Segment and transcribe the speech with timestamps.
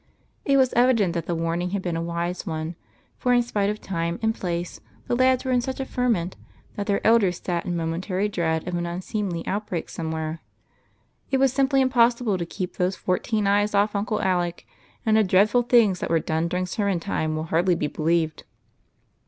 [0.45, 2.73] It was evident that the warning had been a wise one,
[3.19, 6.35] for, in sjDite of time and j^lace, the lads were in snch a ferment
[6.75, 10.41] that their elders sat in momentary dread of an unseemly outbreak somewhere.
[11.29, 14.65] It was simply im possible to keei3 those fourteen eyes off Uncle Alec,
[15.05, 18.43] and the dreadful things that were done during sermon time will hardly be believed.